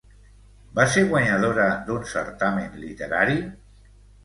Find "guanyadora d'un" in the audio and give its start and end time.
1.11-2.09